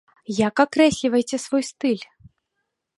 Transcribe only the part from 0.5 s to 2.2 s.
акрэсліваеце свой стыль?